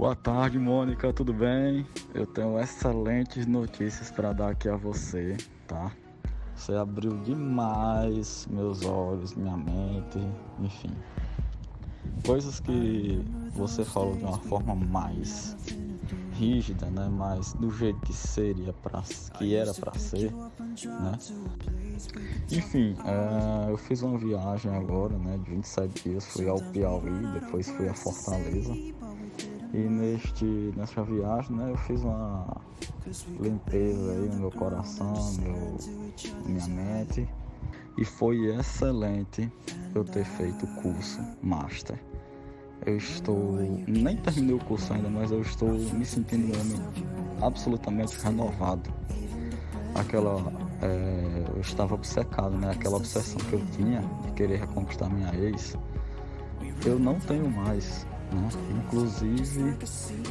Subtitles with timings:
[0.00, 1.86] Boa tarde, Mônica, tudo bem?
[2.14, 5.92] Eu tenho excelentes notícias para dar aqui a você, tá?
[6.56, 10.18] Você abriu demais meus olhos, minha mente,
[10.58, 10.90] enfim.
[12.24, 15.54] Coisas que você falou de uma forma mais
[16.32, 17.06] rígida, né?
[17.12, 19.02] Mas do jeito que seria para
[19.36, 21.18] que era para ser, né?
[22.50, 25.38] Enfim, é, eu fiz uma viagem agora, né?
[25.44, 28.74] De 27 dias, fui ao Piauí, depois fui a Fortaleza.
[29.72, 30.44] E neste,
[30.76, 32.56] nessa viagem, né, eu fiz uma
[33.38, 35.76] limpeza aí no meu coração, meu,
[36.44, 37.28] minha mente.
[37.96, 39.50] E foi excelente
[39.94, 41.98] eu ter feito o curso Master.
[42.86, 46.80] Eu estou, nem terminei o curso ainda, mas eu estou me sentindo um homem
[47.42, 48.90] absolutamente renovado.
[49.94, 52.70] Aquela, é, eu estava obcecado, né?
[52.70, 55.76] Aquela obsessão que eu tinha de querer reconquistar minha ex,
[56.86, 58.06] eu não tenho mais.
[58.32, 58.48] Né?
[58.78, 59.76] Inclusive,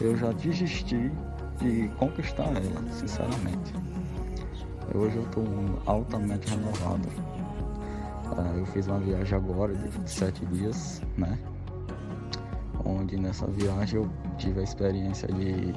[0.00, 1.10] eu já desisti
[1.58, 3.72] de conquistar ela, sinceramente.
[4.94, 5.44] Hoje eu estou
[5.86, 7.08] altamente renovado.
[8.26, 11.38] Uh, eu fiz uma viagem agora de 27 dias, né?
[12.84, 15.74] Onde nessa viagem eu tive a experiência de,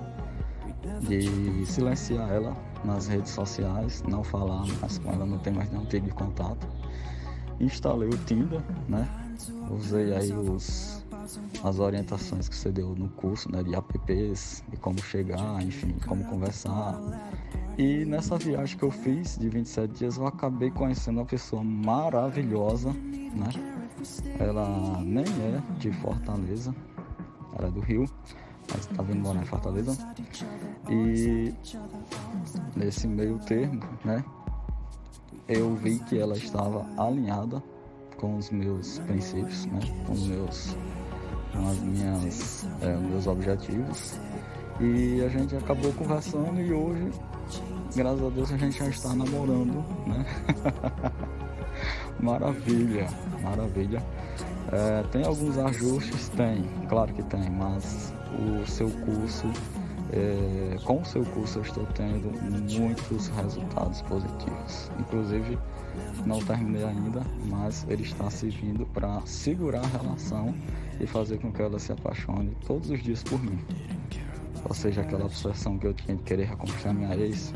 [1.02, 5.86] de silenciar ela nas redes sociais, não falar mais com ela, não tem mais nenhum
[5.86, 6.68] tipo de contato.
[7.60, 9.08] Instalei o Tinder, né?
[9.72, 11.04] Usei aí os
[11.64, 16.24] as orientações que você deu no curso, né, de apps, de como chegar, enfim, como
[16.26, 17.00] conversar.
[17.78, 22.92] E nessa viagem que eu fiz de 27 dias, eu acabei conhecendo uma pessoa maravilhosa,
[22.92, 23.50] né?
[24.40, 26.74] Ela nem é de Fortaleza,
[27.58, 28.10] ela é do Rio,
[28.72, 29.96] mas tá vindo morar em Fortaleza.
[30.90, 31.54] E
[32.76, 34.24] nesse meio termo, né?
[35.48, 37.64] Eu vi que ela estava alinhada
[38.18, 39.80] com os meus princípios, né?
[40.06, 40.76] Com os meus
[41.54, 44.20] as minhas, é, meus objetivos.
[44.80, 47.12] E a gente acabou conversando e hoje,
[47.96, 50.26] graças a Deus, a gente já está namorando, né?
[52.20, 53.08] maravilha,
[53.42, 54.04] maravilha.
[54.72, 56.30] É, tem alguns ajustes?
[56.30, 59.48] Tem, claro que tem, mas o seu curso,
[60.12, 62.32] é, com o seu curso eu estou tendo
[62.80, 64.92] muitos resultados positivos.
[65.00, 65.58] Inclusive,
[66.26, 70.54] não terminei ainda, mas ele está servindo para segurar a relação
[71.00, 73.60] e fazer com que ela se apaixone todos os dias por mim.
[74.68, 77.54] Ou seja, aquela obsessão que eu tinha de querer reconquistar minha ex,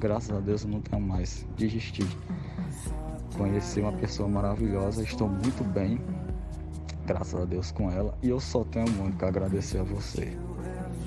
[0.00, 1.46] graças a Deus eu não tenho mais.
[1.56, 2.06] Desisti.
[3.36, 6.00] Conheci uma pessoa maravilhosa, estou muito bem,
[7.06, 10.36] graças a Deus com ela, e eu só tenho muito que agradecer a você.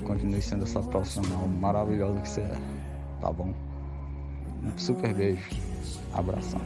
[0.04, 2.56] Continue sendo essa profissional maravilhosa que você é,
[3.20, 3.52] tá bom?
[4.62, 5.50] Um super beijo,
[6.14, 6.60] abração.